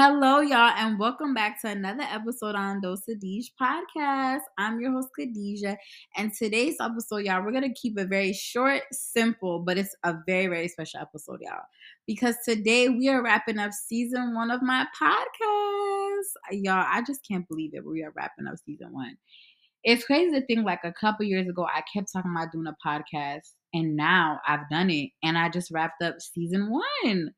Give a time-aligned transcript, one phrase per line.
[0.00, 4.42] Hello, y'all, and welcome back to another episode on Dose Khadijah podcast.
[4.56, 5.76] I'm your host, Khadijah,
[6.16, 10.46] and today's episode, y'all, we're gonna keep it very short, simple, but it's a very,
[10.46, 11.64] very special episode, y'all,
[12.06, 16.52] because today we are wrapping up season one of my podcast.
[16.52, 17.84] Y'all, I just can't believe it.
[17.84, 19.16] We are wrapping up season one.
[19.82, 22.76] It's crazy to think like a couple years ago, I kept talking about doing a
[22.86, 27.34] podcast, and now I've done it, and I just wrapped up season one.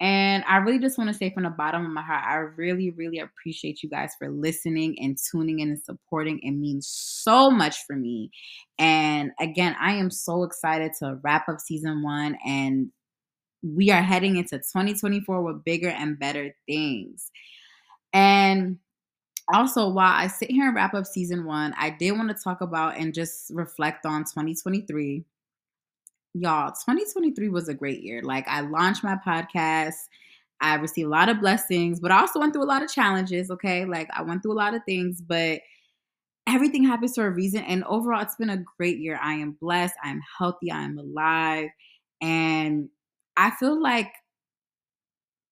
[0.00, 2.90] And I really just want to say from the bottom of my heart, I really,
[2.90, 6.38] really appreciate you guys for listening and tuning in and supporting.
[6.40, 8.30] It means so much for me.
[8.78, 12.92] And again, I am so excited to wrap up season one and
[13.62, 17.32] we are heading into 2024 with bigger and better things.
[18.12, 18.78] And
[19.52, 22.60] also, while I sit here and wrap up season one, I did want to talk
[22.60, 25.24] about and just reflect on 2023
[26.34, 28.22] y'all, 2023 was a great year.
[28.22, 29.94] Like I launched my podcast.
[30.60, 33.50] I received a lot of blessings, but I also went through a lot of challenges,
[33.50, 33.84] okay?
[33.84, 35.60] Like I went through a lot of things, but
[36.48, 39.18] everything happens for a reason and overall it's been a great year.
[39.22, 41.68] I am blessed, I am healthy, I am alive,
[42.20, 42.88] and
[43.36, 44.10] I feel like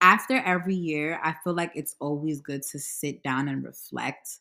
[0.01, 4.39] after every year, I feel like it's always good to sit down and reflect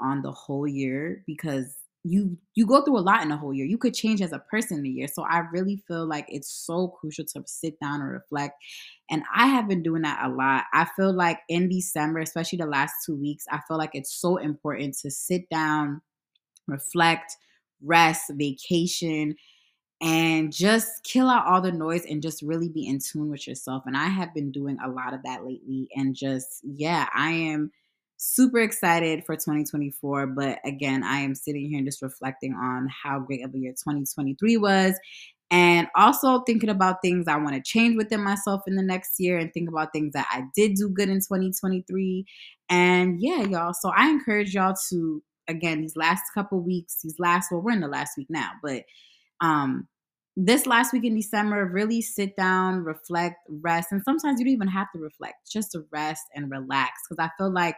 [0.00, 1.74] on the whole year because
[2.08, 3.66] you you go through a lot in a whole year.
[3.66, 5.08] You could change as a person in a year.
[5.08, 8.54] So I really feel like it's so crucial to sit down and reflect.
[9.10, 10.64] And I have been doing that a lot.
[10.72, 14.36] I feel like in December, especially the last two weeks, I feel like it's so
[14.36, 16.00] important to sit down,
[16.66, 17.36] reflect,
[17.82, 19.36] rest, vacation,
[20.00, 23.82] and just kill out all the noise and just really be in tune with yourself.
[23.86, 25.88] And I have been doing a lot of that lately.
[25.96, 27.72] And just, yeah, I am
[28.18, 30.26] super excited for 2024.
[30.26, 33.72] But again, I am sitting here and just reflecting on how great of a year
[33.72, 34.98] 2023 was.
[35.50, 39.38] And also thinking about things I want to change within myself in the next year
[39.38, 42.26] and think about things that I did do good in 2023.
[42.68, 43.72] And yeah, y'all.
[43.72, 47.80] So I encourage y'all to, again, these last couple weeks, these last, well, we're in
[47.80, 48.82] the last week now, but
[49.40, 49.88] um,
[50.36, 53.88] this last week in December, really sit down, reflect, rest.
[53.90, 56.92] And sometimes you don't even have to reflect, just to rest and relax.
[57.08, 57.76] Because I feel like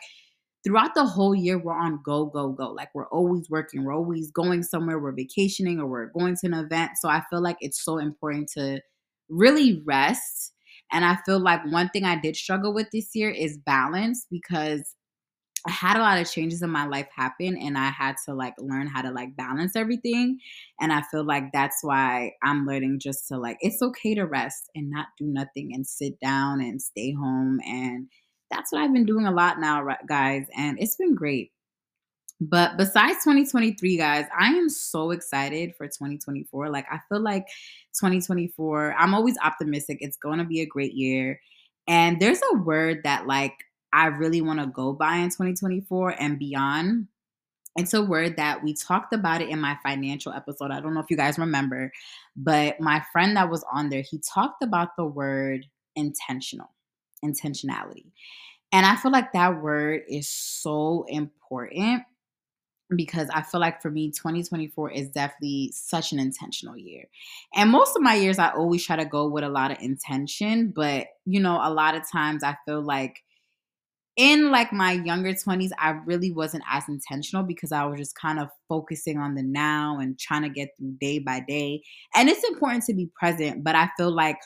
[0.65, 2.71] throughout the whole year we're on go go go.
[2.71, 3.84] Like we're always working.
[3.84, 4.98] We're always going somewhere.
[4.98, 6.93] We're vacationing or we're going to an event.
[7.00, 8.81] So i feel like it's so important to
[9.28, 10.53] really rest.
[10.93, 14.94] And i feel like one thing i did struggle with this year is balance because
[15.66, 18.54] I had a lot of changes in my life happen and I had to like
[18.59, 20.38] learn how to like balance everything.
[20.81, 24.71] And I feel like that's why I'm learning just to like, it's okay to rest
[24.75, 28.09] and not do nothing and sit down and stay home and
[28.50, 31.53] that's what I've been doing a lot now, guys, and it's been great.
[32.41, 36.71] But besides 2023, guys, I am so excited for 2024.
[36.71, 37.47] Like, I feel like
[37.99, 39.99] 2024, I'm always optimistic.
[40.00, 41.39] It's going to be a great year.
[41.87, 43.53] And there's a word that, like,
[43.93, 47.09] I really want to go by in 2024 and beyond.
[47.77, 50.71] It's a word that we talked about it in my financial episode.
[50.71, 51.93] I don't know if you guys remember,
[52.37, 56.71] but my friend that was on there, he talked about the word intentional
[57.25, 58.07] intentionality.
[58.73, 62.03] And I feel like that word is so important
[62.97, 67.05] because I feel like for me, 2024 is definitely such an intentional year.
[67.55, 70.73] And most of my years, I always try to go with a lot of intention,
[70.75, 73.23] but you know, a lot of times I feel like
[74.17, 78.39] in like my younger 20s, I really wasn't as intentional because I was just kind
[78.39, 81.83] of focusing on the now and trying to get through day by day.
[82.15, 84.39] And it's important to be present, but I feel like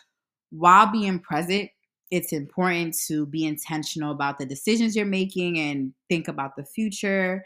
[0.51, 1.71] while being present,
[2.15, 7.45] it's important to be intentional about the decisions you're making and think about the future.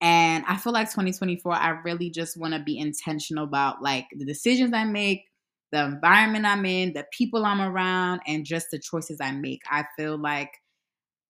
[0.00, 4.24] And I feel like 2024, I really just want to be intentional about like the
[4.24, 5.22] decisions I make,
[5.70, 9.62] the environment I'm in, the people I'm around, and just the choices I make.
[9.70, 10.50] I feel like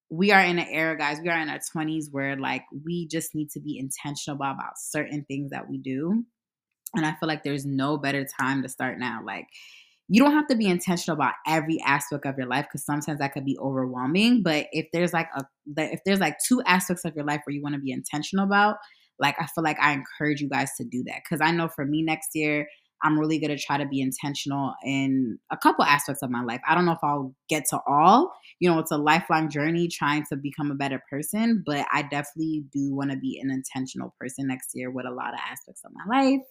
[0.08, 3.34] we are in an era, guys, we are in our 20s where like we just
[3.34, 6.24] need to be intentional about, about certain things that we do.
[6.94, 9.20] And I feel like there's no better time to start now.
[9.22, 9.48] Like,
[10.12, 13.32] you don't have to be intentional about every aspect of your life because sometimes that
[13.32, 15.44] could be overwhelming but if there's like a
[15.78, 18.76] if there's like two aspects of your life where you want to be intentional about
[19.18, 21.86] like i feel like i encourage you guys to do that because i know for
[21.86, 22.68] me next year
[23.02, 26.60] i'm really going to try to be intentional in a couple aspects of my life.
[26.68, 30.26] I don't know if i'll get to all you know it's a lifelong journey trying
[30.26, 34.48] to become a better person but i definitely do want to be an intentional person
[34.48, 36.42] next year with a lot of aspects of my life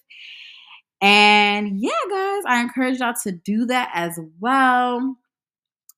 [1.02, 5.18] and yeah, guys, I encourage y'all to do that as well.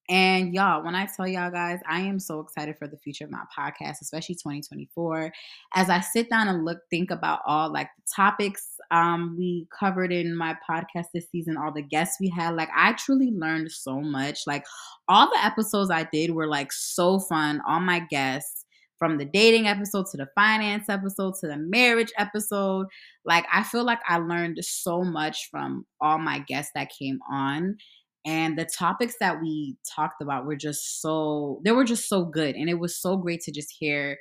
[0.10, 3.32] And y'all, when I tell y'all guys, I am so excited for the future of
[3.32, 5.32] my podcast, especially 2024.
[5.76, 10.12] As I sit down and look, think about all like the topics um, we covered
[10.12, 14.02] in my podcast this season, all the guests we had, like I truly learned so
[14.02, 14.42] much.
[14.46, 14.66] Like
[15.08, 17.62] all the episodes I did were like so fun.
[17.68, 18.63] All my guests,
[18.98, 22.88] from the dating episode to the finance episode to the marriage episode,
[23.26, 27.78] like I feel like I learned so much from all my guests that came on.
[28.26, 32.56] And the topics that we talked about were just so they were just so good.
[32.56, 34.18] And it was so great to just hear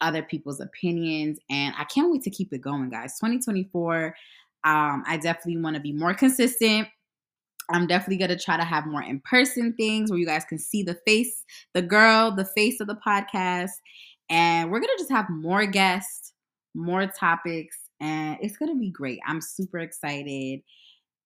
[0.00, 1.38] other people's opinions.
[1.50, 3.18] And i can't wait to keep it going guys.
[3.20, 4.14] 2024
[4.64, 6.88] um, i definitely want to be more consistent.
[7.70, 10.82] I'm definitely going to try to have more in-person things where you guys can see
[10.82, 11.44] the face
[11.74, 13.70] the girl the face of the podcast
[14.30, 16.32] and we're going to just have more guests
[16.74, 20.60] more topics and it's going to be great i'm super excited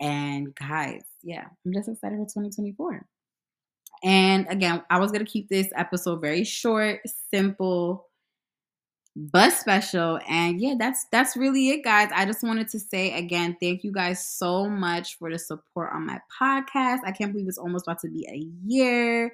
[0.00, 3.04] and guys, yeah, I'm just excited for 2024.
[4.04, 7.00] And again, I was going to keep this episode very short,
[7.34, 8.06] simple,
[9.16, 10.20] but special.
[10.28, 12.10] And yeah, that's that's really it guys.
[12.14, 16.06] I just wanted to say again, thank you guys so much for the support on
[16.06, 17.00] my podcast.
[17.04, 19.32] I can't believe it's almost about to be a year.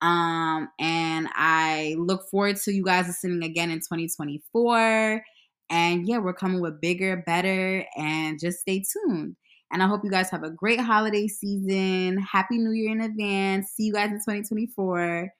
[0.00, 5.22] Um and I look forward to you guys listening again in 2024.
[5.70, 9.36] And yeah, we're coming with bigger, better, and just stay tuned.
[9.70, 12.18] And I hope you guys have a great holiday season.
[12.18, 13.72] Happy New Year in advance.
[13.72, 15.30] See you guys in 2024.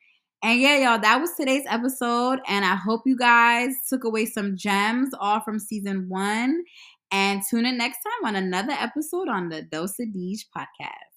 [0.43, 2.41] And yeah, y'all, that was today's episode.
[2.47, 6.63] And I hope you guys took away some gems all from season one.
[7.11, 11.08] And tune in next time on another episode on the Dosa Dej podcast.